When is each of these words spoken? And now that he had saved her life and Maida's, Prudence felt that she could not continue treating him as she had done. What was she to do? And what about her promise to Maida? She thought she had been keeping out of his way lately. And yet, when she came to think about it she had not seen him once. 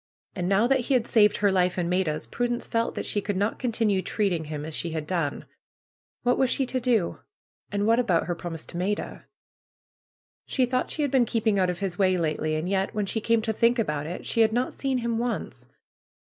And 0.35 0.49
now 0.49 0.65
that 0.65 0.79
he 0.79 0.95
had 0.95 1.05
saved 1.05 1.37
her 1.37 1.51
life 1.51 1.77
and 1.77 1.87
Maida's, 1.87 2.25
Prudence 2.25 2.65
felt 2.65 2.95
that 2.95 3.05
she 3.05 3.21
could 3.21 3.37
not 3.37 3.59
continue 3.59 4.01
treating 4.01 4.45
him 4.45 4.65
as 4.65 4.73
she 4.73 4.93
had 4.93 5.05
done. 5.05 5.45
What 6.23 6.39
was 6.39 6.49
she 6.49 6.65
to 6.65 6.79
do? 6.79 7.19
And 7.71 7.85
what 7.85 7.99
about 7.99 8.25
her 8.25 8.33
promise 8.33 8.65
to 8.65 8.77
Maida? 8.77 9.25
She 10.47 10.65
thought 10.65 10.89
she 10.89 11.03
had 11.03 11.11
been 11.11 11.25
keeping 11.25 11.59
out 11.59 11.69
of 11.69 11.81
his 11.81 11.99
way 11.99 12.17
lately. 12.17 12.55
And 12.55 12.67
yet, 12.67 12.95
when 12.95 13.05
she 13.05 13.21
came 13.21 13.43
to 13.43 13.53
think 13.53 13.77
about 13.77 14.07
it 14.07 14.25
she 14.25 14.41
had 14.41 14.53
not 14.53 14.73
seen 14.73 14.97
him 14.97 15.19
once. 15.19 15.67